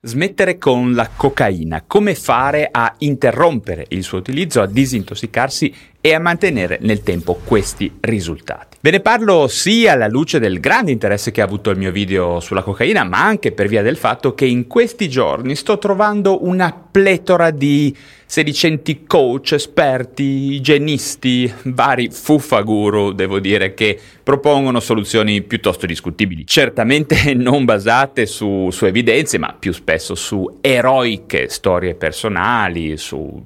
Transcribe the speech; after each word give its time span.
Smettere 0.00 0.58
con 0.58 0.94
la 0.94 1.08
cocaina, 1.08 1.82
come 1.84 2.14
fare 2.14 2.68
a 2.70 2.94
interrompere 2.98 3.84
il 3.88 4.04
suo 4.04 4.18
utilizzo, 4.18 4.62
a 4.62 4.68
disintossicarsi 4.68 5.74
e 6.00 6.14
a 6.14 6.20
mantenere 6.20 6.78
nel 6.82 7.02
tempo 7.02 7.34
questi 7.34 7.96
risultati. 7.98 8.77
Ve 8.80 8.92
ne 8.92 9.00
parlo 9.00 9.48
sia 9.48 9.94
alla 9.94 10.06
luce 10.06 10.38
del 10.38 10.60
grande 10.60 10.92
interesse 10.92 11.32
che 11.32 11.40
ha 11.40 11.44
avuto 11.44 11.70
il 11.70 11.76
mio 11.76 11.90
video 11.90 12.38
sulla 12.38 12.62
cocaina, 12.62 13.02
ma 13.02 13.24
anche 13.24 13.50
per 13.50 13.66
via 13.66 13.82
del 13.82 13.96
fatto 13.96 14.34
che 14.34 14.44
in 14.44 14.68
questi 14.68 15.08
giorni 15.08 15.56
sto 15.56 15.78
trovando 15.78 16.46
una 16.46 16.72
pletora 16.72 17.50
di 17.50 17.92
sedicenti 18.24 19.02
coach, 19.04 19.54
esperti, 19.54 20.52
igienisti, 20.52 21.52
vari 21.64 22.08
fuffaguru, 22.08 23.10
devo 23.14 23.40
dire, 23.40 23.74
che 23.74 23.98
propongono 24.22 24.78
soluzioni 24.78 25.42
piuttosto 25.42 25.84
discutibili. 25.84 26.46
Certamente 26.46 27.34
non 27.34 27.64
basate 27.64 28.26
su, 28.26 28.68
su 28.70 28.84
evidenze, 28.84 29.38
ma 29.38 29.56
più 29.58 29.72
spesso 29.72 30.14
su 30.14 30.58
eroiche 30.60 31.48
storie 31.48 31.96
personali, 31.96 32.96
su 32.96 33.44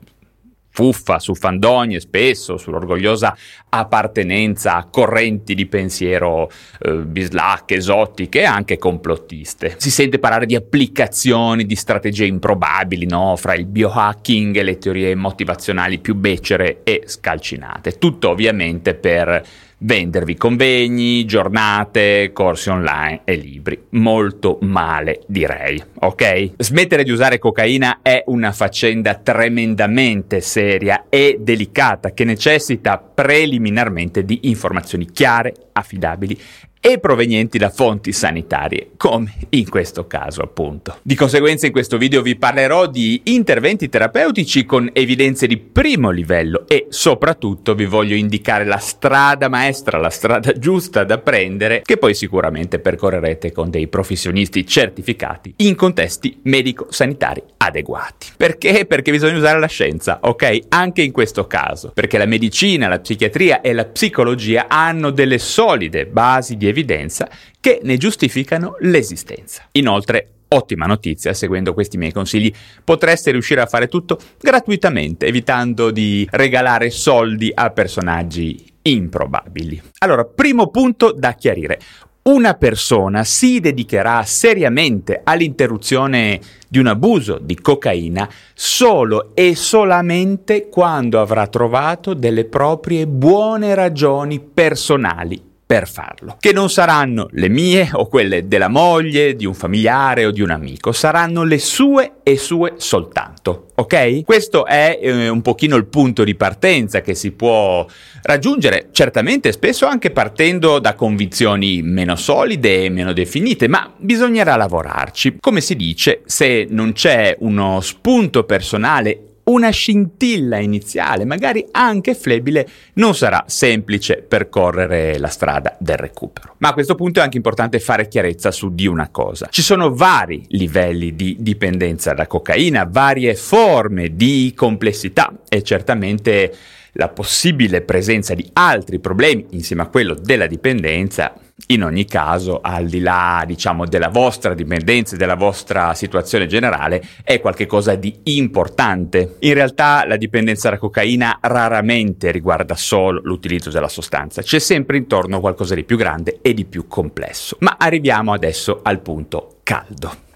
fuffa, 0.73 1.19
su 1.19 1.35
fandonie 1.35 2.01
spesso, 2.01 2.57
sull'orgogliosa 2.57 3.37
appartenenza 3.69 4.77
a 4.77 4.87
correnti 4.87 5.55
di 5.55 5.67
pensiero 5.67 6.51
eh, 6.81 6.93
bislacche, 6.93 7.77
esotiche 7.77 8.41
e 8.41 8.45
anche 8.45 8.79
complottiste. 8.79 9.75
Si 9.79 9.91
sente 9.91 10.19
parlare 10.19 10.47
di 10.47 10.57
applicazioni, 10.57 11.65
di 11.67 11.77
strategie 11.77 12.25
improbabili, 12.25 13.07
no? 13.07 13.37
Fra 13.37 13.55
il 13.55 13.67
biohacking 13.67 14.57
e 14.57 14.63
le 14.63 14.79
teorie 14.79 15.15
motivazionali 15.15 15.99
più 15.99 16.15
becere 16.15 16.81
e 16.83 17.03
scalcinate. 17.07 17.99
Tutto 17.99 18.31
ovviamente 18.31 18.95
per 18.95 19.45
vendervi 19.83 20.37
convegni, 20.37 21.25
giornate, 21.25 22.31
corsi 22.33 22.71
online 22.71 23.23
e 23.25 23.35
libri. 23.35 23.81
Molto 23.91 24.59
male, 24.63 25.23
direi, 25.27 25.83
ok? 26.01 26.53
Smettere 26.57 27.05
di 27.05 27.11
usare 27.11 27.39
cocaina 27.39 28.01
è 28.03 28.23
una 28.27 28.53
faccenda 28.53 29.15
tremendamente 29.15 30.41
seria 30.41 31.07
e 31.09 31.39
delicata 31.41 32.13
che 32.13 32.25
necessita 32.25 32.99
preliminarmente 32.99 34.25
di 34.25 34.41
informazioni 34.43 35.07
chiare, 35.07 35.53
affidabili 35.73 36.39
e 36.85 36.99
provenienti 36.99 37.59
da 37.59 37.71
fonti 37.71 38.11
sanitarie, 38.11 38.91
come 38.97 39.33
in 39.51 39.71
questo 39.71 40.09
caso 40.09 40.43
appunto. 40.43 40.99
Di 41.01 41.15
conseguenza 41.15 41.67
in 41.67 41.73
questo 41.73 41.97
video 41.97 42.23
vi 42.23 42.35
parlerò 42.35 42.89
di 42.89 43.21
interventi 43.27 43.89
terapeutici 43.89 44.65
con 44.65 44.91
evidenze 44.93 45.47
di 45.47 45.59
primo 45.59 46.11
livello 46.11 46.65
e 46.67 46.87
soprattutto 46.89 47.77
vi 47.77 47.85
voglio 47.85 48.17
indicare 48.17 48.65
la 48.65 48.79
strada 48.79 49.49
maestra, 49.49 49.99
la 49.99 50.11
strada 50.11 50.53
giusta 50.59 51.05
da 51.05 51.19
prendere 51.19 51.83
che 51.85 51.99
poi 51.99 52.15
sicuramente 52.15 52.81
percorrerete 52.81 53.53
con 53.53 53.71
dei 53.71 53.87
professionisti 53.87 54.67
certificati 54.67 55.55
in 55.59 55.77
contesti 55.77 56.41
medico-sanitari 56.43 57.43
adeguati. 57.67 58.29
Perché? 58.37 58.87
Perché 58.87 59.11
bisogna 59.11 59.37
usare 59.37 59.61
la 59.61 59.67
scienza, 59.67 60.19
ok? 60.23 60.59
Anche 60.69 61.03
in 61.03 61.13
questo 61.13 61.47
caso, 61.47 61.93
perché 61.95 62.19
la 62.19 62.27
medicina, 62.27 62.89
la 62.89 62.99
psichiatria 62.99 63.61
e 63.61 63.73
la 63.73 63.85
psicologia 63.85 64.67
hanno 64.69 65.11
delle 65.11 65.39
solide 65.39 66.07
basi 66.07 66.57
di 66.57 66.67
evidenza 66.67 67.29
che 67.61 67.81
ne 67.83 67.97
giustificano 67.97 68.77
l'esistenza. 68.81 69.69
Inoltre, 69.73 70.29
ottima 70.49 70.87
notizia, 70.87 71.33
seguendo 71.33 71.73
questi 71.73 71.97
miei 71.97 72.13
consigli 72.13 72.53
potreste 72.85 73.31
riuscire 73.31 73.61
a 73.61 73.67
fare 73.67 73.87
tutto 73.87 74.19
gratuitamente, 74.41 75.27
evitando 75.27 75.91
di 75.91 76.27
regalare 76.31 76.91
soldi 76.91 77.51
a 77.55 77.71
personaggi 77.71 78.71
improbabili. 78.83 79.81
Allora, 79.99 80.25
primo 80.25 80.69
punto 80.69 81.13
da 81.13 81.35
chiarire. 81.35 81.79
Una 82.25 82.55
persona 82.55 83.25
si 83.25 83.59
dedicherà 83.59 84.23
seriamente 84.23 85.23
all'interruzione 85.25 86.39
di 86.69 86.79
un 86.79 86.87
abuso 86.87 87.39
di 87.43 87.57
cocaina 87.57 88.31
solo 88.55 89.33
e 89.35 89.57
solamente 89.57 90.69
quando 90.69 91.21
avrà 91.21 91.49
trovato 91.49 92.15
delle 92.15 92.45
proprie 92.45 93.09
buone 93.09 93.75
ragioni 93.75 94.39
personali 94.39 95.51
per 95.73 95.89
farlo, 95.89 96.37
che 96.39 96.53
non 96.53 96.69
saranno 96.69 97.29
le 97.31 97.49
mie 97.49 97.89
o 97.95 98.07
quelle 98.07 98.47
della 98.47 98.69
moglie, 98.69 99.35
di 99.35 99.47
un 99.47 99.55
familiare 99.55 100.27
o 100.27 100.31
di 100.31 100.43
un 100.43 100.51
amico, 100.51 100.93
saranno 100.93 101.45
le 101.45 101.59
sue 101.59 102.17
e 102.23 102.37
sue 102.37 102.75
soltanto, 102.77 103.69
ok? 103.77 104.23
Questo 104.23 104.67
è 104.67 104.99
eh, 105.01 105.31
un 105.31 105.41
pochino 105.41 105.77
il 105.77 105.87
punto 105.87 106.25
di 106.25 106.35
partenza 106.35 107.01
che 107.01 107.15
si 107.15 107.31
può 107.31 107.87
raggiungere, 108.25 108.89
certamente 108.93 109.51
spesso 109.51 109.87
anche 109.87 110.11
partendo 110.11 110.79
da 110.79 110.93
convinzioni 110.93 111.81
meno 111.81 112.17
solide 112.17 112.85
e 112.85 112.91
meno 112.91 113.15
definite, 113.15 113.67
ma 113.67 113.91
bisognerà 113.97 114.57
lavorarci. 114.57 115.39
Come 115.41 115.63
si 115.63 115.75
dice, 115.75 116.21
se 116.27 116.67
non 116.69 116.93
c'è 116.93 117.35
uno 117.41 117.81
spunto 117.81 118.45
personale 118.45 119.32
una 119.45 119.71
scintilla 119.71 120.59
iniziale, 120.59 121.25
magari 121.25 121.67
anche 121.73 122.15
flebile, 122.15 122.69
non 122.95 123.15
sarà 123.15 123.45
semplice 123.47 124.25
percorrere 124.27 125.19
la 125.19 125.29
strada 125.29 125.77
del 125.79 125.97
recupero. 125.97 126.55
Ma 126.59 126.69
a 126.69 126.73
questo 126.73 126.95
punto 126.95 127.21
è 127.21 127.23
anche 127.23 127.37
importante 127.37 127.81
fare 127.81 128.09
chiarezza 128.09 128.51
su 128.51 128.75
di 128.75 128.87
una 128.87 129.09
cosa. 129.11 129.49
Ci 129.51 129.63
sono 129.63 129.95
vari 129.95 130.45
livelli 130.49 131.15
di 131.17 131.37
dipendenza 131.41 132.13
da 132.13 132.27
cocaina, 132.27 132.89
varie 132.89 133.35
forme 133.35 134.15
di 134.15 134.53
complessità 134.55 135.33
e 135.49 135.63
certamente 135.63 136.55
la 136.93 137.09
possibile 137.09 137.81
presenza 137.81 138.35
di 138.35 138.49
altri 138.53 138.99
problemi 138.99 139.47
insieme 139.51 139.83
a 139.83 139.87
quello 139.87 140.15
della 140.15 140.47
dipendenza 140.47 141.33
in 141.69 141.85
ogni 141.85 142.05
caso, 142.05 142.61
al 142.61 142.87
di 142.87 143.01
là, 143.01 143.45
diciamo, 143.47 143.87
della 143.87 144.09
vostra 144.09 144.55
dipendenza 144.55 145.15
e 145.15 145.19
della 145.19 145.37
vostra 145.37 145.95
situazione 145.95 146.47
generale, 146.47 147.03
è 147.23 147.41
qualcosa 147.41 147.95
di 147.95 148.21
importante. 148.25 149.37
In 149.41 149.55
realtà 149.55 150.05
la 150.07 150.17
dipendenza 150.17 150.71
da 150.71 150.79
cocaina 150.79 151.39
raramente 151.41 152.31
riguarda 152.31 152.75
solo 152.75 153.21
l'utilizzo 153.23 153.71
della 153.71 153.89
sostanza, 153.89 154.43
c'è 154.43 154.59
sempre 154.59 154.97
intorno 154.97 155.41
qualcosa 155.41 155.75
di 155.75 155.85
più 155.85 155.97
grande 155.97 156.39
e 156.43 156.53
di 156.55 156.65
più 156.65 156.87
complesso. 156.87 157.57
Ma 157.61 157.77
arriviamo 157.79 158.33
adesso 158.33 158.81
al 158.83 159.01
punto 159.01 159.59
caldo. 159.63 160.32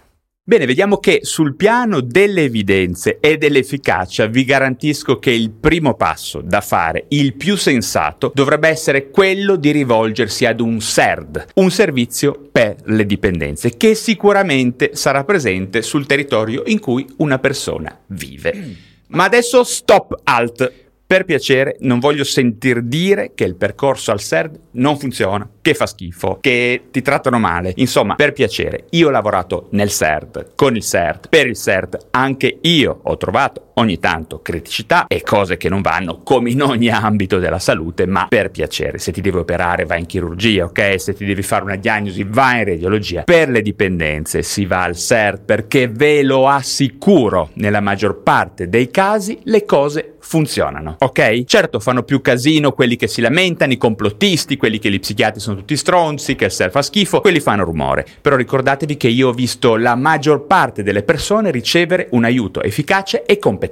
Bene, 0.48 0.64
vediamo 0.64 0.98
che 0.98 1.22
sul 1.22 1.56
piano 1.56 2.00
delle 2.00 2.42
evidenze 2.44 3.18
e 3.18 3.36
dell'efficacia 3.36 4.26
vi 4.26 4.44
garantisco 4.44 5.18
che 5.18 5.32
il 5.32 5.50
primo 5.50 5.94
passo 5.94 6.40
da 6.40 6.60
fare, 6.60 7.06
il 7.08 7.34
più 7.34 7.56
sensato, 7.56 8.30
dovrebbe 8.32 8.68
essere 8.68 9.10
quello 9.10 9.56
di 9.56 9.72
rivolgersi 9.72 10.46
ad 10.46 10.60
un 10.60 10.80
SERD, 10.80 11.46
un 11.54 11.68
servizio 11.72 12.48
per 12.52 12.76
le 12.84 13.04
dipendenze, 13.06 13.76
che 13.76 13.96
sicuramente 13.96 14.90
sarà 14.94 15.24
presente 15.24 15.82
sul 15.82 16.06
territorio 16.06 16.62
in 16.66 16.78
cui 16.78 17.04
una 17.16 17.40
persona 17.40 17.98
vive. 18.06 18.76
Ma 19.08 19.24
adesso 19.24 19.64
stop 19.64 20.20
alt. 20.22 20.85
Per 21.08 21.24
piacere, 21.24 21.76
non 21.80 22.00
voglio 22.00 22.24
sentir 22.24 22.82
dire 22.82 23.30
che 23.36 23.44
il 23.44 23.54
percorso 23.54 24.10
al 24.10 24.20
SERD 24.20 24.58
non 24.72 24.98
funziona, 24.98 25.48
che 25.62 25.72
fa 25.72 25.86
schifo, 25.86 26.38
che 26.40 26.86
ti 26.90 27.00
trattano 27.00 27.38
male. 27.38 27.72
Insomma, 27.76 28.16
per 28.16 28.32
piacere, 28.32 28.86
io 28.90 29.06
ho 29.06 29.10
lavorato 29.12 29.68
nel 29.70 29.90
SERD, 29.90 30.54
con 30.56 30.74
il 30.74 30.82
SERD, 30.82 31.28
per 31.28 31.46
il 31.46 31.54
SERD, 31.54 32.08
anche 32.10 32.58
io 32.60 32.98
ho 33.04 33.16
trovato 33.16 33.65
ogni 33.78 33.98
tanto 33.98 34.40
criticità 34.40 35.06
e 35.06 35.22
cose 35.22 35.56
che 35.56 35.68
non 35.68 35.82
vanno 35.82 36.20
come 36.22 36.50
in 36.50 36.62
ogni 36.62 36.88
ambito 36.88 37.38
della 37.38 37.58
salute, 37.58 38.06
ma 38.06 38.26
per 38.28 38.50
piacere, 38.50 38.98
se 38.98 39.12
ti 39.12 39.20
devi 39.20 39.36
operare 39.36 39.84
vai 39.84 40.00
in 40.00 40.06
chirurgia, 40.06 40.64
ok? 40.64 41.00
Se 41.00 41.14
ti 41.14 41.26
devi 41.26 41.42
fare 41.42 41.64
una 41.64 41.76
diagnosi 41.76 42.24
vai 42.24 42.60
in 42.60 42.64
radiologia. 42.64 43.22
Per 43.22 43.50
le 43.50 43.60
dipendenze 43.60 44.42
si 44.42 44.64
va 44.64 44.82
al 44.84 44.96
SERD 44.96 45.44
perché 45.44 45.88
ve 45.88 46.22
lo 46.22 46.48
assicuro, 46.48 47.50
nella 47.54 47.80
maggior 47.80 48.22
parte 48.22 48.68
dei 48.68 48.90
casi 48.90 49.38
le 49.44 49.64
cose 49.64 50.14
funzionano, 50.26 50.96
ok? 50.98 51.44
Certo 51.44 51.78
fanno 51.78 52.02
più 52.02 52.20
casino 52.20 52.72
quelli 52.72 52.96
che 52.96 53.06
si 53.06 53.20
lamentano, 53.20 53.72
i 53.72 53.76
complottisti, 53.76 54.56
quelli 54.56 54.78
che 54.78 54.90
gli 54.90 54.98
psichiatri 54.98 55.38
sono 55.38 55.56
tutti 55.56 55.76
stronzi, 55.76 56.34
che 56.34 56.46
il 56.46 56.50
self 56.50 56.72
fa 56.72 56.82
schifo, 56.82 57.20
quelli 57.20 57.38
fanno 57.40 57.62
rumore. 57.62 58.04
Però 58.20 58.34
ricordatevi 58.34 58.96
che 58.96 59.08
io 59.08 59.28
ho 59.28 59.32
visto 59.32 59.76
la 59.76 59.94
maggior 59.94 60.46
parte 60.46 60.82
delle 60.82 61.04
persone 61.04 61.52
ricevere 61.52 62.08
un 62.12 62.24
aiuto 62.24 62.62
efficace 62.62 63.24
e 63.24 63.38
competente. 63.38 63.65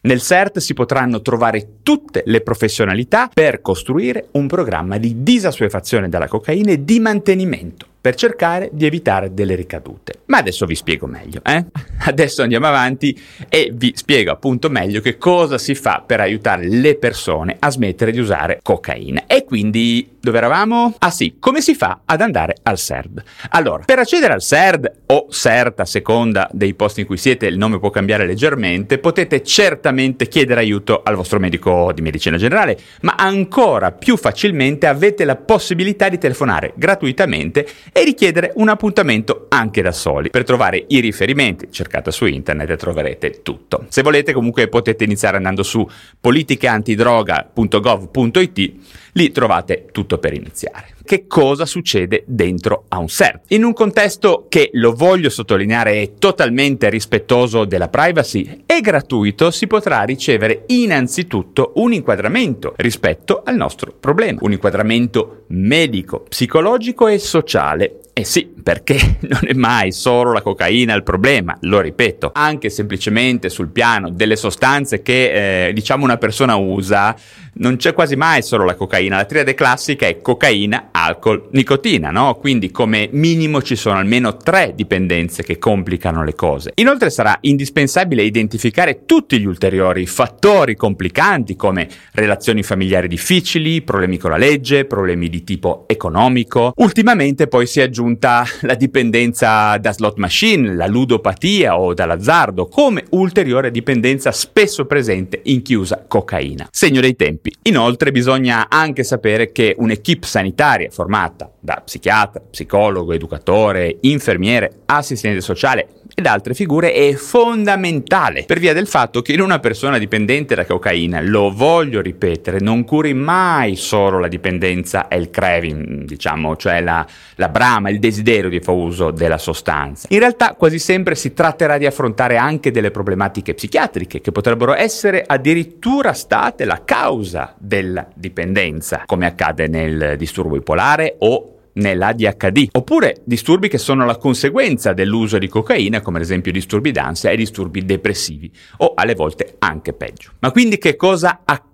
Nel 0.00 0.20
CERT 0.20 0.58
si 0.58 0.74
potranno 0.74 1.20
trovare 1.20 1.80
tutte 1.82 2.22
le 2.26 2.40
professionalità 2.40 3.28
per 3.32 3.60
costruire 3.60 4.28
un 4.32 4.46
programma 4.46 4.96
di 4.96 5.22
disassuefazione 5.22 6.08
dalla 6.08 6.28
cocaina 6.28 6.70
e 6.70 6.84
di 6.84 7.00
mantenimento 7.00 7.86
per 8.08 8.16
cercare 8.16 8.70
di 8.72 8.86
evitare 8.86 9.34
delle 9.34 9.54
ricadute. 9.54 10.20
Ma 10.28 10.38
adesso 10.38 10.64
vi 10.64 10.74
spiego 10.74 11.06
meglio, 11.06 11.42
eh? 11.44 11.66
Adesso 12.08 12.40
andiamo 12.40 12.66
avanti 12.66 13.18
e 13.50 13.70
vi 13.74 13.92
spiego 13.94 14.32
appunto 14.32 14.70
meglio 14.70 15.02
che 15.02 15.18
cosa 15.18 15.58
si 15.58 15.74
fa 15.74 16.02
per 16.06 16.20
aiutare 16.20 16.66
le 16.66 16.96
persone 16.96 17.56
a 17.58 17.70
smettere 17.70 18.12
di 18.12 18.18
usare 18.18 18.60
cocaina. 18.62 19.24
E 19.26 19.44
quindi 19.44 20.16
dove 20.20 20.38
eravamo? 20.38 20.94
Ah 20.98 21.10
sì, 21.10 21.36
come 21.38 21.60
si 21.60 21.74
fa 21.74 22.00
ad 22.04 22.20
andare 22.20 22.56
al 22.62 22.76
CERD? 22.76 23.22
Allora, 23.50 23.84
per 23.84 23.98
accedere 23.98 24.32
al 24.32 24.42
CERD 24.42 24.92
o 25.06 25.26
CERT 25.30 25.80
a 25.80 25.84
seconda 25.84 26.48
dei 26.52 26.74
posti 26.74 27.00
in 27.00 27.06
cui 27.06 27.16
siete, 27.16 27.46
il 27.46 27.56
nome 27.56 27.78
può 27.78 27.90
cambiare 27.90 28.26
leggermente, 28.26 28.98
potete 28.98 29.42
certamente 29.42 30.28
chiedere 30.28 30.60
aiuto 30.60 31.02
al 31.02 31.14
vostro 31.14 31.38
medico 31.38 31.92
di 31.94 32.02
medicina 32.02 32.36
generale, 32.36 32.78
ma 33.02 33.14
ancora 33.16 33.92
più 33.92 34.16
facilmente 34.16 34.86
avete 34.86 35.24
la 35.24 35.36
possibilità 35.36 36.08
di 36.08 36.18
telefonare 36.18 36.72
gratuitamente 36.74 37.66
e 37.98 38.04
richiedere 38.04 38.52
un 38.54 38.68
appuntamento 38.68 39.46
anche 39.48 39.82
da 39.82 39.90
soli. 39.90 40.30
Per 40.30 40.44
trovare 40.44 40.84
i 40.86 41.00
riferimenti, 41.00 41.66
cercate 41.72 42.12
su 42.12 42.26
internet 42.26 42.70
e 42.70 42.76
troverete 42.76 43.42
tutto. 43.42 43.86
Se 43.88 44.02
volete 44.02 44.32
comunque 44.32 44.68
potete 44.68 45.02
iniziare 45.02 45.36
andando 45.36 45.64
su 45.64 45.84
politicheantidroga.gov.it, 46.20 48.72
lì 49.18 49.32
trovate 49.32 49.86
tutto 49.90 50.18
per 50.18 50.32
iniziare. 50.32 50.94
Che 51.04 51.26
cosa 51.26 51.66
succede 51.66 52.22
dentro 52.26 52.84
a 52.88 52.98
un 52.98 53.08
CERT. 53.08 53.50
In 53.52 53.64
un 53.64 53.72
contesto 53.72 54.46
che, 54.48 54.70
lo 54.74 54.92
voglio 54.92 55.28
sottolineare, 55.28 56.02
è 56.02 56.12
totalmente 56.18 56.88
rispettoso 56.88 57.64
della 57.64 57.88
privacy 57.88 58.62
e 58.64 58.80
gratuito, 58.80 59.50
si 59.50 59.66
potrà 59.66 60.02
ricevere 60.02 60.64
innanzitutto 60.66 61.72
un 61.76 61.92
inquadramento 61.92 62.74
rispetto 62.76 63.42
al 63.44 63.56
nostro 63.56 63.92
problema, 63.98 64.38
un 64.42 64.52
inquadramento 64.52 65.44
medico, 65.48 66.20
psicologico 66.28 67.08
e 67.08 67.18
sociale 67.18 68.00
eh 68.18 68.24
sì, 68.24 68.52
perché 68.60 69.18
non 69.30 69.42
è 69.46 69.52
mai 69.52 69.92
solo 69.92 70.32
la 70.32 70.42
cocaina 70.42 70.92
il 70.94 71.04
problema, 71.04 71.56
lo 71.62 71.80
ripeto, 71.80 72.32
anche 72.34 72.68
semplicemente 72.68 73.48
sul 73.48 73.68
piano 73.68 74.10
delle 74.10 74.34
sostanze 74.34 75.02
che 75.02 75.68
eh, 75.68 75.72
diciamo 75.72 76.02
una 76.02 76.16
persona 76.16 76.56
usa, 76.56 77.14
non 77.58 77.76
c'è 77.76 77.92
quasi 77.92 78.16
mai 78.16 78.42
solo 78.42 78.64
la 78.64 78.74
cocaina, 78.74 79.16
la 79.16 79.24
triade 79.24 79.54
classica 79.54 80.06
è 80.06 80.20
cocaina, 80.20 80.88
alcol, 80.90 81.48
nicotina, 81.52 82.10
no? 82.10 82.34
Quindi 82.34 82.70
come 82.70 83.08
minimo 83.12 83.62
ci 83.62 83.76
sono 83.76 83.98
almeno 83.98 84.36
tre 84.36 84.72
dipendenze 84.74 85.42
che 85.42 85.58
complicano 85.58 86.24
le 86.24 86.34
cose. 86.34 86.72
Inoltre 86.76 87.10
sarà 87.10 87.38
indispensabile 87.42 88.22
identificare 88.22 89.04
tutti 89.06 89.38
gli 89.38 89.46
ulteriori 89.46 90.06
fattori 90.06 90.74
complicanti 90.74 91.56
come 91.56 91.88
relazioni 92.12 92.62
familiari 92.62 93.08
difficili, 93.08 93.82
problemi 93.82 94.18
con 94.18 94.30
la 94.30 94.36
legge, 94.36 94.84
problemi 94.84 95.28
di 95.28 95.44
tipo 95.44 95.84
economico. 95.86 96.72
Ultimamente 96.76 97.46
poi 97.46 97.66
si 97.66 97.80
è 97.80 97.88
aggiunta 98.08 98.44
la 98.62 98.74
dipendenza 98.74 99.76
da 99.76 99.92
slot 99.92 100.16
machine, 100.16 100.74
la 100.74 100.86
ludopatia 100.86 101.78
o 101.78 101.92
dall'azzardo 101.92 102.66
come 102.66 103.04
ulteriore 103.10 103.70
dipendenza 103.70 104.32
spesso 104.32 104.86
presente 104.86 105.40
in 105.44 105.60
chi 105.62 105.74
usa 105.74 106.04
cocaina. 106.08 106.68
Segno 106.70 107.00
dei 107.00 107.16
tempi. 107.16 107.54
Inoltre 107.62 108.10
bisogna 108.10 108.68
anche 108.70 109.04
sapere 109.04 109.52
che 109.52 109.74
un'equipe 109.76 110.26
sanitaria 110.26 110.90
formata 110.90 111.50
da 111.60 111.82
psichiatra, 111.84 112.40
psicologo, 112.50 113.12
educatore, 113.12 113.98
infermiere, 114.00 114.80
assistente 114.86 115.40
sociale 115.40 115.88
ed 116.18 116.26
altre 116.26 116.52
figure 116.52 116.92
è 116.92 117.14
fondamentale 117.14 118.42
per 118.42 118.58
via 118.58 118.72
del 118.72 118.88
fatto 118.88 119.22
che 119.22 119.34
in 119.34 119.40
una 119.40 119.60
persona 119.60 119.98
dipendente 119.98 120.56
da 120.56 120.66
cocaina, 120.66 121.20
lo 121.20 121.52
voglio 121.54 122.00
ripetere, 122.00 122.58
non 122.58 122.82
curi 122.82 123.14
mai 123.14 123.76
solo 123.76 124.18
la 124.18 124.26
dipendenza 124.26 125.06
e 125.06 125.16
il 125.16 125.30
craving, 125.30 126.06
diciamo, 126.06 126.56
cioè 126.56 126.80
la, 126.80 127.06
la 127.36 127.48
brama, 127.48 127.90
il 127.90 128.00
desiderio 128.00 128.50
di 128.50 128.58
fare 128.58 128.78
uso 128.78 129.12
della 129.12 129.38
sostanza. 129.38 130.08
In 130.10 130.18
realtà 130.18 130.54
quasi 130.58 130.80
sempre 130.80 131.14
si 131.14 131.32
tratterà 131.32 131.78
di 131.78 131.86
affrontare 131.86 132.36
anche 132.36 132.72
delle 132.72 132.90
problematiche 132.90 133.54
psichiatriche 133.54 134.20
che 134.20 134.32
potrebbero 134.32 134.74
essere 134.74 135.22
addirittura 135.24 136.14
state 136.14 136.64
la 136.64 136.82
causa 136.84 137.54
della 137.58 138.04
dipendenza, 138.12 139.04
come 139.06 139.26
accade 139.26 139.68
nel 139.68 140.16
disturbo 140.16 140.54
bipolare 140.54 141.14
o 141.20 141.57
nell'ADHD, 141.78 142.68
oppure 142.72 143.22
disturbi 143.24 143.68
che 143.68 143.78
sono 143.78 144.04
la 144.04 144.16
conseguenza 144.16 144.92
dell'uso 144.92 145.38
di 145.38 145.48
cocaina, 145.48 146.00
come 146.00 146.18
ad 146.18 146.24
esempio 146.24 146.52
disturbi 146.52 146.90
d'ansia 146.90 147.30
e 147.30 147.36
disturbi 147.36 147.84
depressivi, 147.84 148.50
o 148.78 148.92
alle 148.94 149.14
volte 149.14 149.56
anche 149.58 149.92
peggio. 149.92 150.32
Ma 150.40 150.50
quindi 150.50 150.78
che 150.78 150.96
cosa 150.96 151.40
accade 151.44 151.67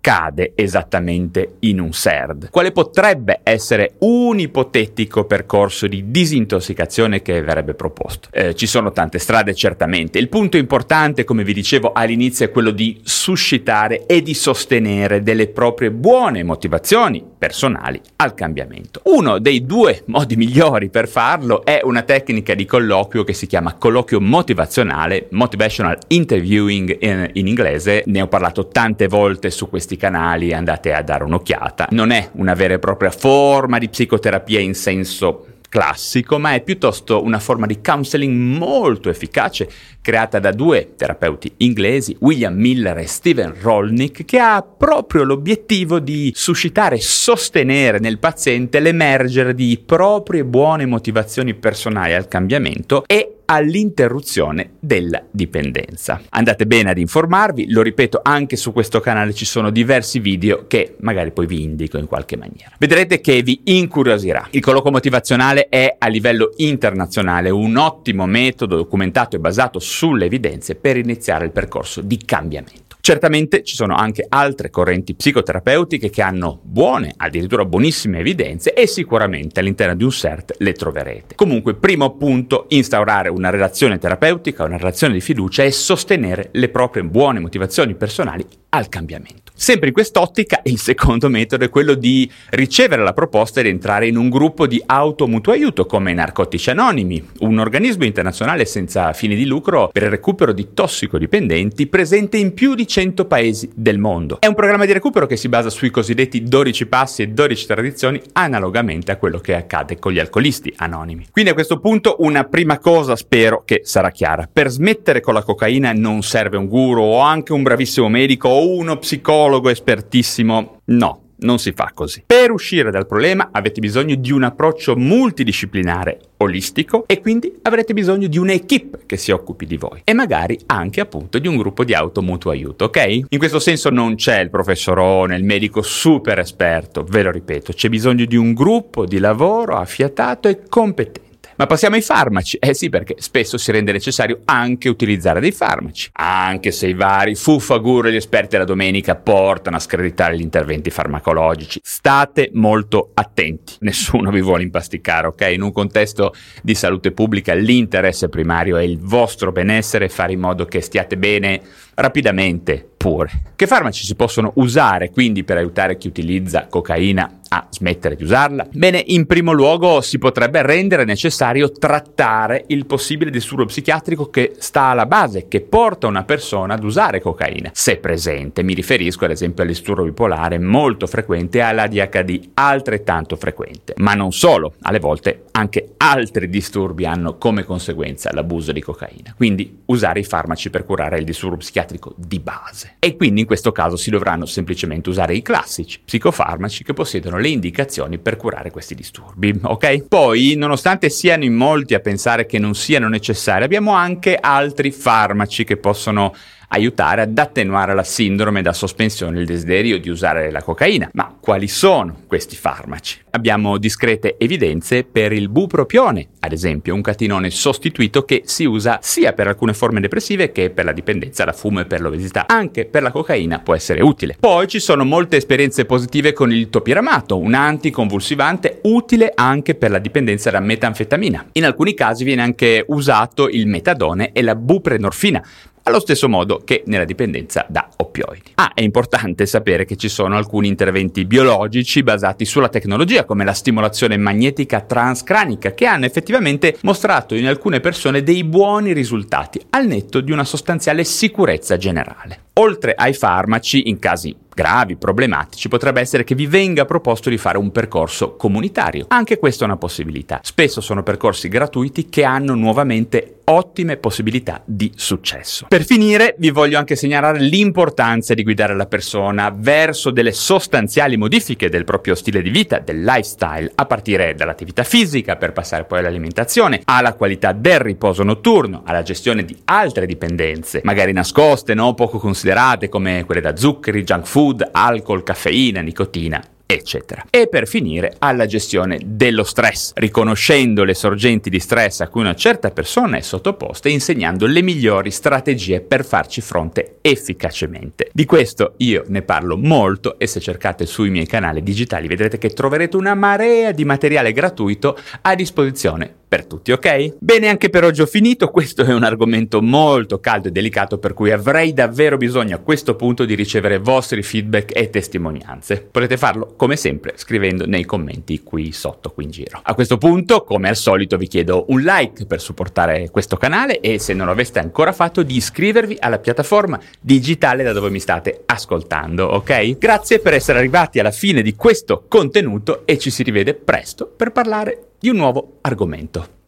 esattamente 0.55 1.55
in 1.61 1.81
un 1.81 1.93
SERD? 1.93 2.51
Quale 2.51 2.73
potrebbe 2.73 3.41
essere 3.43 3.95
un 4.01 4.39
ipotetico 4.39 5.25
percorso 5.25 5.87
di 5.87 6.11
disintossicazione 6.11 7.23
che 7.23 7.41
verrebbe 7.41 7.75
proposto? 7.75 8.29
Eh, 8.31 8.55
ci 8.55 8.67
sono 8.67 8.93
tante 8.93 9.19
strade 9.19 9.55
certamente, 9.55 10.19
il 10.19 10.29
punto 10.29 10.57
importante, 10.57 11.25
come 11.25 11.45
vi 11.45 11.55
dicevo 11.55 11.93
all'inizio, 11.93 12.45
è 12.45 12.51
quello 12.51 12.71
di 12.71 13.01
suscitare 13.03 14.07
e 14.07 14.21
di 14.23 14.35
sostenere 14.35 15.23
delle 15.23 15.49
proprie 15.49 15.91
buone 15.91 16.43
motivazioni 16.43 17.25
personali 17.39 18.01
al 18.17 18.35
cambiamento. 18.35 19.01
Uno 19.05 19.39
dei 19.39 19.65
due 19.65 20.03
modi 20.07 20.37
migliori 20.37 20.91
per 20.91 21.09
farlo 21.09 21.65
è 21.65 21.81
una 21.83 22.03
tecnica 22.03 22.55
di 22.55 22.65
colloquio 22.65 23.25
che 23.25 23.33
si 23.33 23.47
chiama 23.47 23.75
colloquio 23.75 24.21
motivazionale, 24.21 25.29
motivational 25.31 25.99
interviewing 26.09 26.97
in, 27.01 27.31
in 27.33 27.47
inglese. 27.47 28.03
Ne 28.07 28.23
ho 28.23 28.29
parlato 28.29 28.69
tante 28.69 29.09
volte 29.09 29.51
su 29.51 29.69
questi 29.69 29.94
canali, 29.97 30.53
andate 30.53 30.93
a 30.93 31.03
dare 31.03 31.25
un'occhiata. 31.25 31.89
Non 31.91 32.11
è 32.11 32.31
una 32.35 32.55
vera 32.55 32.75
e 32.75 32.79
propria 32.79 33.11
forma 33.11 33.79
di 33.79 33.89
psicoterapia 33.89 34.61
in 34.61 34.75
senso 34.75 35.47
classico, 35.75 36.39
ma 36.39 36.55
è 36.55 36.63
piuttosto 36.63 37.25
una 37.25 37.41
forma 37.41 37.67
di 37.67 37.81
counseling 37.81 38.33
molto 38.33 39.09
efficace 39.09 39.69
creata 40.01 40.39
da 40.39 40.53
due 40.53 40.95
terapeuti 40.95 41.53
inglesi, 41.57 42.17
William 42.21 42.55
Miller 42.55 42.99
e 42.99 43.09
Steven 43.09 43.53
Rolnick, 43.61 44.25
che 44.25 44.39
ha 44.39 44.63
proprio 44.63 45.25
l'obiettivo 45.25 45.99
di 45.99 46.31
suscitare 46.33 46.95
e 46.95 47.01
sostenere 47.01 47.99
nel 47.99 48.21
paziente 48.21 48.79
l'emergere 48.79 49.53
di 49.53 49.83
proprie 49.85 50.45
buone 50.45 50.87
motivazioni 50.87 51.55
personali 51.55 52.15
al 52.15 52.29
cambiamento 52.29 53.03
e 53.09 53.34
all'interruzione 53.47 54.73
della 54.81 55.23
dipendenza. 55.31 56.21
Andate 56.31 56.67
bene 56.67 56.91
ad 56.91 56.99
informarvi, 56.99 57.71
lo 57.71 57.83
ripeto, 57.83 58.21
anche 58.23 58.57
su 58.57 58.73
questo 58.73 59.01
canale 59.01 59.33
ci 59.33 59.45
sono 59.45 59.71
diversi 59.71 60.19
video 60.19 60.67
che 60.67 60.97
magari 61.01 61.33
poi 61.33 61.47
vi 61.47 61.63
indico 61.63 61.99
in 61.99 62.07
qualche 62.07 62.37
maniera. 62.37 62.73
Vedrete 62.79 63.21
che 63.21 63.43
vi 63.43 63.61
incuriosirà. 63.65 64.49
Il 64.51 64.61
colloquio 64.61 64.93
motivazionale 64.93 65.69
è 65.69 65.97
a 65.99 66.09
livello 66.09 66.53
internazionale 66.57 67.51
un 67.51 67.77
ottimo 67.77 68.27
metodo 68.27 68.77
documentato 68.77 69.37
e 69.37 69.39
basato 69.41 69.79
sulle 69.79 70.27
evidenze 70.27 70.75
per 70.75 70.97
iniziare 70.97 71.45
il 71.45 71.51
percorso 71.51 72.01
di 72.01 72.19
cambiamento. 72.25 72.84
Certamente 73.07 73.63
ci 73.65 73.75
sono 73.75 73.95
anche 73.97 74.25
altre 74.27 74.71
correnti 74.71 75.15
psicoterapeutiche 75.15 76.09
che 76.09 76.23
hanno 76.23 76.59
buone, 76.63 77.13
addirittura 77.15 77.67
buonissime 77.67 78.21
evidenze 78.21 78.73
e 78.73 78.87
sicuramente 78.87 79.61
all'interno 79.61 79.95
di 79.95 80.05
un 80.05 80.11
CERT 80.11 80.55
le 80.61 80.73
troverete. 80.73 81.35
Comunque, 81.35 81.75
primo 81.75 82.17
punto, 82.17 82.65
instaurare 82.71 83.29
una 83.29 83.51
relazione 83.51 83.99
terapeutica, 83.99 84.65
una 84.65 84.79
relazione 84.79 85.13
di 85.13 85.21
fiducia 85.21 85.65
e 85.65 85.71
sostenere 85.71 86.49
le 86.53 86.71
proprie 86.71 87.05
buone 87.05 87.41
motivazioni 87.41 87.95
personali 87.95 88.43
al 88.71 88.89
cambiamento. 88.89 89.44
Sempre 89.57 89.87
in 89.87 89.95
quest'ottica, 89.95 90.61
il 90.65 90.81
secondo 90.81 91.29
metodo 91.29 91.65
è 91.65 91.71
quello 91.71 91.95
di 91.95 92.29
ricevere 92.51 93.05
la 93.05 93.13
proposta 93.13 93.63
di 93.63 93.69
entrare 93.69 94.09
in 94.09 94.17
un 94.17 94.29
gruppo 94.29 94.67
di 94.67 94.83
automutuo 94.85 95.53
aiuto 95.53 95.87
come 95.87 96.13
Narcotici 96.13 96.71
Anonimi, 96.71 97.25
un 97.39 97.61
organismo 97.61 98.05
internazionale 98.05 98.65
senza 98.65 99.13
fini 99.13 99.37
di 99.37 99.47
lucro 99.47 99.91
per 99.93 100.03
il 100.03 100.11
recupero 100.11 100.53
di 100.53 100.75
tossicodipendenti 100.75 101.87
presente 101.87 102.37
in 102.37 102.53
più 102.53 102.75
di 102.75 102.85
100 102.85 103.27
paesi 103.27 103.71
del 103.73 103.99
mondo. 103.99 104.41
È 104.41 104.47
un 104.49 104.57
programma 104.57 104.87
di 104.87 104.93
recupero 104.93 105.27
che 105.27 105.37
si 105.37 105.49
basa 105.49 105.71
sui 105.71 105.91
cosiddetti 105.91 106.43
12 106.43 106.87
passi 106.87 107.23
e 107.23 107.29
12 107.29 107.67
tradizioni, 107.67 108.21
analogamente 108.33 109.13
a 109.13 109.17
quello 109.19 109.39
che 109.39 109.55
accade 109.55 110.01
con 110.01 110.11
gli 110.11 110.19
alcolisti 110.19 110.75
anonimi. 110.79 111.29
Quindi 111.31 111.53
a 111.53 111.55
questo 111.55 111.79
punto 111.79 112.17
una 112.19 112.43
prima 112.43 112.81
cosa 112.81 113.15
spero 113.15 113.63
che 113.65 113.83
sarà 113.85 114.11
chiara. 114.11 114.49
Per 114.53 114.69
smettere 114.69 115.21
con 115.21 115.33
la 115.33 115.45
cocaina 115.45 115.93
non 115.93 116.23
serve 116.23 116.57
un 116.57 116.67
guru 116.67 117.03
o 117.03 117.21
anche 117.21 117.53
un 117.53 117.63
bravissimo 117.63 118.09
medico 118.09 118.49
o 118.49 118.69
uno 118.69 118.99
psicologo 118.99 119.43
espertissimo. 119.71 120.81
No, 120.87 121.25
non 121.45 121.59
si 121.59 121.73
fa 121.73 121.91
così. 121.95 122.23
Per 122.27 122.51
uscire 122.51 122.91
dal 122.91 123.07
problema 123.07 123.49
avete 123.53 123.81
bisogno 123.81 124.15
di 124.15 124.33
un 124.33 124.43
approccio 124.43 124.97
multidisciplinare, 124.97 126.19
olistico 126.39 127.05
e 127.07 127.21
quindi 127.21 127.53
avrete 127.63 127.93
bisogno 127.93 128.27
di 128.27 128.39
un'equipe 128.39 129.01
che 129.07 129.17
si 129.17 129.31
occupi 129.31 129.67
di 129.67 129.77
voi 129.77 130.03
e 130.05 130.13
magari 130.13 130.59
anche 130.67 131.01
appunto 131.01 131.39
di 131.39 131.49
un 131.49 131.57
gruppo 131.57 131.85
di 131.85 131.95
auto 131.95 132.23
mutuo 132.23 132.51
aiuto, 132.51 132.87
ok? 132.87 133.25
In 133.29 133.39
questo 133.39 133.59
senso 133.59 133.91
non 133.91 134.15
c'è 134.17 134.41
il 134.41 134.51
professorone, 134.51 135.37
il 135.37 135.45
medico 135.45 135.83
super 135.83 136.39
esperto, 136.39 137.05
ve 137.05 137.23
lo 137.23 137.31
ripeto, 137.31 137.73
c'è 137.73 137.89
bisogno 137.89 138.25
di 138.25 138.37
un 138.37 138.53
gruppo 138.53 139.07
di 139.07 139.19
lavoro 139.19 139.77
affiatato 139.77 140.49
e 140.49 140.63
competente. 140.69 141.24
Ma 141.57 141.67
passiamo 141.67 141.95
ai 141.95 142.03
farmaci. 142.03 142.57
Eh 142.57 142.75
sì, 142.75 142.89
perché 142.89 143.15
spesso 143.19 143.57
si 143.59 143.71
rende 143.71 143.93
necessario 143.93 144.41
anche 144.45 144.89
utilizzare 144.89 145.41
dei 145.41 145.53
farmaci. 145.53 146.11
Anche 146.13 146.73
se 146.73 146.89
i 146.89 146.95
vari 146.95 147.35
fuffagur 147.35 148.07
e 148.07 148.13
gli 148.13 148.17
esperti 148.17 148.51
della 148.51 148.65
domenica 148.65 149.15
portano 149.15 149.77
a 149.77 149.81
screditare 149.81 150.37
gli 150.37 150.43
interventi 150.43 150.91
farmacologici. 150.91 151.81
State 151.83 152.51
molto 152.55 153.11
attenti. 153.15 153.75
Nessuno 153.81 154.31
vi 154.31 154.41
vuole 154.41 154.63
impasticare, 154.63 155.29
ok? 155.29 155.51
In 155.53 155.63
un 155.63 155.73
contesto 155.73 156.35
di 156.63 156.75
salute 156.75 157.13
pubblica 157.13 157.55
l'interesse 157.55 158.29
primario 158.29 158.77
è 158.77 158.83
il 158.83 158.99
vostro 158.99 159.53
benessere 159.53 160.07
e 160.07 160.09
fare 160.09 160.33
in 160.33 160.41
modo 160.41 160.65
che 160.65 160.81
stiate 160.81 161.17
bene 161.17 161.61
rapidamente 161.95 162.89
pure. 163.05 163.53
Che 163.55 163.67
farmaci 163.67 164.07
si 164.07 164.15
possono 164.15 164.53
usare 164.57 165.11
quindi 165.11 165.45
per 165.45 165.59
aiutare 165.59 165.99
chi 165.99 166.09
utilizza 166.09 166.67
cocaina 166.69 167.41
a 167.49 167.67
smettere 167.69 168.17
di 168.17 168.25
usarla? 168.25 168.67
Bene, 168.73 169.03
in 169.09 169.27
primo 169.27 169.53
luogo 169.53 170.01
si 170.01 170.19
potrebbe 170.19 170.63
rendere 170.63 171.05
necessario 171.05 171.71
trattare 171.71 172.65
il 172.69 172.87
possibile 172.87 173.31
disturbo 173.31 173.67
psichiatrico 173.67 174.31
che 174.31 174.55
sta 174.59 174.85
alla 174.85 175.05
base, 175.05 175.49
che 175.49 175.61
porta 175.61 176.07
una 176.07 176.25
persona 176.25 176.75
ad 176.75 176.83
usare 176.83 177.21
cocaina, 177.21 177.71
se 177.75 177.99
presente. 177.99 178.63
Mi 178.63 178.73
riferisco 178.73 179.27
ad 179.27 179.33
esempio 179.33 179.63
al 179.63 179.69
disturbo 179.69 180.05
bipolare 180.05 180.59
molto 180.59 181.07
frequente 181.07 181.59
e 181.59 181.61
all'ADHD 181.61 182.53
altrettanto 182.55 183.37
frequente. 183.37 183.93
Ma 183.99 184.15
non 184.15 184.33
solo, 184.33 184.77
alle 184.81 184.99
volte 184.99 185.45
anche 185.53 185.93
altri 185.99 186.49
disturbi 186.49 187.05
hanno 187.05 187.37
come 187.37 187.65
conseguenza 187.65 188.33
l'abuso 188.33 188.73
di 188.73 188.81
cocaina. 188.81 189.35
Quindi 189.37 189.83
usare 189.87 190.21
i 190.21 190.25
farmaci 190.25 190.71
per 190.71 190.85
curare 190.85 191.19
il 191.19 191.25
disturbo 191.25 191.59
psichiatrico 191.59 191.83
di 192.17 192.39
base. 192.41 192.97
E 192.99 193.17
quindi 193.17 193.41
in 193.41 193.47
questo 193.47 193.73
caso 193.73 193.97
si 193.97 194.11
dovranno 194.11 194.47
semplicemente 194.47 195.09
usare 195.09 195.35
i 195.35 195.43
classici 195.43 196.01
psicofarmaci 196.05 196.85
che 196.85 196.93
possiedono 196.93 197.39
le 197.39 197.49
indicazioni 197.49 198.19
per 198.19 198.37
curare 198.37 198.71
questi 198.71 198.95
disturbi, 198.95 199.59
ok? 199.63 200.07
Poi, 200.09 200.55
nonostante 200.57 201.11
siano 201.11 201.45
in 201.45 201.55
molti 201.55 201.95
a 201.95 202.01
pensare 202.01 202.47
che 202.47 202.59
non 202.59 202.75
siano 202.75 203.09
necessari, 203.09 203.65
abbiamo 203.65 203.93
anche 203.93 204.37
altri 204.37 204.91
farmaci 204.91 205.65
che 205.65 205.77
possono 205.77 206.35
aiutare 206.69 207.23
ad 207.23 207.39
attenuare 207.39 207.95
la 207.95 208.03
sindrome 208.03 208.63
da 208.63 208.73
sospensione 208.73 209.41
il 209.41 209.47
desiderio 209.47 209.99
di 209.99 210.09
usare 210.09 210.51
la 210.51 210.63
cocaina. 210.63 211.11
Ma 211.13 211.35
quali 211.41 211.69
sono 211.69 212.23
questi 212.27 212.57
farmaci? 212.57 213.23
Abbiamo 213.31 213.79
discrete 213.79 214.37
evidenze 214.39 215.05
per 215.05 215.33
il 215.33 215.49
bupropione, 215.49 216.29
ad 216.41 216.53
esempio, 216.53 216.95
un 216.95 217.03
catinone 217.03 217.51
sostituito 217.51 218.25
che 218.25 218.43
si 218.45 218.65
usa 218.65 218.99
sia 219.03 219.33
per 219.33 219.49
alcune 219.49 219.75
forme 219.75 220.01
depressive 220.01 220.53
che 220.53 220.71
per 220.71 220.85
la 220.85 220.93
dipendenza 220.93 221.45
da 221.45 221.53
fumo 221.53 221.81
e 221.81 221.85
per 221.85 222.01
l'obesità. 222.01 222.47
Anche 222.47 222.85
per 222.85 223.03
la 223.03 223.11
cocaina 223.11 223.59
può 223.59 223.75
essere 223.75 224.03
utile. 224.03 224.37
Poi 224.39 224.69
ci 224.69 224.79
sono 224.79 225.05
molte 225.05 225.37
esperienze 225.37 225.85
positive 225.85 226.33
con 226.33 226.53
il 226.53 226.71
topiramato, 226.71 227.39
un 227.39 227.55
anticonvulsivante 227.55 228.81
utile 228.83 229.33
anche 229.35 229.75
per 229.75 229.91
la 229.91 229.99
dipendenza 229.99 230.51
da 230.51 230.61
metanfetamina. 230.61 231.47
In 231.53 231.65
alcuni 231.65 231.95
casi 231.95 232.25
viene 232.25 232.43
anche 232.43 232.85
usato 232.89 233.49
il 233.49 233.67
metadone 233.67 234.33
e 234.33 234.43
la 234.43 234.55
buprenorfina, 234.55 235.43
allo 235.85 236.01
stesso 236.01 236.29
modo 236.29 236.63
che 236.65 236.83
nella 236.87 237.05
dipendenza 237.05 237.65
da 237.69 237.89
oppioidi. 237.97 238.53
Ah, 238.55 238.73
è 238.75 238.83
importante 238.83 239.47
sapere 239.47 239.85
che 239.85 239.97
ci 239.97 240.09
sono 240.09 240.37
alcuni 240.37 240.69
interventi 240.69 241.25
biologici 241.25 242.03
basati 242.03 242.45
sulla 242.45 242.69
tecnologia, 242.69 243.25
come 243.25 243.45
la 243.45 243.53
stimolazione 243.53 244.17
magnetica 244.17 244.81
transcranica, 244.81 245.73
che 245.73 245.87
hanno 245.87 246.07
effettivamente 246.07 246.77
mostrato 246.83 247.35
in 247.35 247.47
alcune 247.47 247.81
persone 247.81 248.23
dei 248.23 248.45
buoni 248.45 248.93
risultati, 248.93 249.61
al 249.71 249.87
netto 249.87 250.21
di 250.21 250.33
una 250.33 250.45
sostanziale 250.45 251.05
sicurezza 251.05 251.77
generale. 251.77 252.41
Oltre 252.55 252.95
ai 252.95 253.15
farmaci, 253.15 253.89
in 253.89 253.99
casi 253.99 254.35
gravi, 254.55 254.95
problematici, 254.95 255.69
potrebbe 255.69 256.01
essere 256.01 256.23
che 256.23 256.37
vi 256.37 256.47
venga 256.47 256.85
proposto 256.85 257.29
di 257.29 257.37
fare 257.37 257.59
un 257.59 257.73
percorso 257.73 258.37
comunitario. 258.37 259.07
Anche 259.09 259.39
questa 259.39 259.65
è 259.65 259.67
una 259.67 259.77
possibilità. 259.77 260.39
Spesso 260.43 260.81
sono 260.81 261.03
percorsi 261.03 261.49
gratuiti 261.49 262.09
che 262.09 262.23
hanno 262.23 262.55
nuovamente 262.55 263.41
ottime 263.45 263.97
possibilità 263.97 264.63
di 264.65 264.93
successo. 264.95 265.67
Per 265.69 265.85
finire, 265.85 266.35
vi 266.39 266.51
voglio 266.51 266.79
anche 266.79 266.97
segnalare 266.97 267.41
l'importanza 267.41 268.35
di 268.35 268.43
guidare 268.43 268.75
la 268.75 268.87
persona 268.87 269.53
verso 269.55 270.11
delle 270.11 270.33
sostanziali 270.33 271.17
modifiche 271.17 271.69
del 271.69 271.85
proprio 271.85 272.15
stile 272.15 272.43
di 272.43 272.51
vita, 272.51 272.79
del 272.79 273.03
lifestyle, 273.03 273.71
a 273.75 273.87
partire 273.87 274.35
dall'attività 274.35 274.83
fisica 274.83 275.37
per 275.37 275.53
passare 275.53 275.85
poi 275.85 275.99
all'alimentazione, 275.99 276.81
alla 276.85 277.15
qualità 277.15 277.53
del 277.53 277.81
riposo 277.81 278.23
notturno, 278.23 278.83
alla 278.85 279.03
gestione 279.03 279.45
di 279.45 279.57
altre 279.65 280.07
dipendenze, 280.07 280.81
magari 280.85 281.13
nascoste, 281.13 281.75
no? 281.75 281.95
poco 281.95 282.19
considerate 282.19 282.89
come 282.89 283.25
quelle 283.25 283.41
da 283.41 283.57
zuccheri, 283.57 284.05
junk 284.05 284.27
food, 284.27 284.69
alcol, 284.73 285.23
caffeina, 285.23 285.81
nicotina 285.81 286.43
eccetera. 286.67 287.25
E 287.31 287.49
per 287.49 287.67
finire 287.67 288.15
alla 288.19 288.47
gestione 288.47 288.99
dello 289.05 289.45
stress, 289.45 289.93
riconoscendo 289.95 290.85
le 290.85 290.95
sorgenti 290.95 291.51
di 291.51 291.61
stress 291.61 292.01
a 292.01 292.09
cui 292.09 292.23
una 292.23 292.35
certa 292.35 292.71
persona 292.71 293.17
è 293.17 293.21
sottoposta 293.21 293.89
e 293.89 293.93
insegnando 293.93 294.47
le 294.47 294.63
migliori 294.63 295.11
strategie 295.11 295.81
per 295.81 296.05
farci 296.05 296.41
fronte 296.41 296.97
efficacemente. 297.01 298.11
Di 298.13 298.25
questo 298.25 298.75
io 298.79 299.05
ne 299.09 299.23
parlo 299.23 299.57
molto 299.57 300.19
e 300.19 300.27
se 300.27 300.41
cercate 300.41 300.87
sui 300.87 301.11
miei 301.11 301.27
canali 301.27 301.63
digitali 301.63 302.09
vedrete 302.09 302.39
che 302.39 302.51
troverete 302.51 302.97
una 302.97 303.15
marea 303.15 303.73
di 303.73 303.85
materiale 303.85 304.33
gratuito 304.33 304.97
a 305.23 305.35
disposizione 305.35 306.23
per 306.35 306.47
tutti, 306.47 306.73
ok? 306.73 307.19
Bene, 307.21 307.47
anche 307.47 307.71
per 307.71 307.85
oggi 307.85 308.03
ho 308.03 308.07
finito, 308.07 308.49
questo 308.49 308.83
è 308.83 308.93
un 308.93 309.05
argomento 309.05 309.63
molto 309.63 310.19
caldo 310.19 310.49
e 310.49 310.51
delicato 310.51 310.99
per 310.99 311.15
cui 311.15 311.31
avrei 311.31 311.73
davvero 311.73 312.17
bisogno 312.17 312.57
a 312.57 312.59
questo 312.59 312.97
punto 312.97 313.25
di 313.25 313.37
ricevere 313.37 313.79
vostri 313.79 314.21
feedback 314.25 314.77
e 314.77 314.91
testimonianze. 314.91 315.87
Potete 315.89 316.17
farlo 316.17 316.55
come 316.57 316.75
sempre 316.75 317.13
scrivendo 317.15 317.67
nei 317.67 317.85
commenti 317.85 318.43
qui 318.43 318.73
sotto, 318.73 319.11
qui 319.11 319.23
in 319.23 319.31
giro. 319.31 319.61
A 319.63 319.75
questo 319.75 319.97
punto, 319.97 320.43
come 320.43 320.69
al 320.69 320.75
solito, 320.75 321.17
vi 321.17 321.29
chiedo 321.29 321.67
un 321.69 321.83
like 321.83 322.27
per 322.27 322.41
supportare 322.41 323.11
questo 323.11 323.37
canale 323.37 323.79
e 323.79 324.01
se 324.01 324.13
non 324.13 324.27
lo 324.27 324.33
aveste 324.33 324.59
ancora 324.59 324.91
fatto 324.91 325.23
di 325.23 325.37
iscrivervi 325.37 325.99
alla 326.01 326.19
piattaforma 326.19 326.81
digitale 327.01 327.63
da 327.63 327.73
dove 327.73 327.91
mi 327.91 328.01
state 328.01 328.43
ascoltando, 328.45 329.25
ok? 329.27 329.79
Grazie 329.79 330.19
per 330.19 330.35
essere 330.35 330.59
arrivati 330.59 330.99
alla 330.99 331.13
fine 331.13 331.43
di 331.43 331.55
questo 331.55 332.07
contenuto 332.09 332.85
e 332.87 332.99
ci 332.99 333.11
si 333.11 333.23
rivede 333.23 333.55
presto 333.55 334.07
per 334.07 334.33
parlare 334.33 334.89
di 335.05 335.11
un 335.11 335.17
nuovo 335.17 335.59
argomento. 335.61 336.44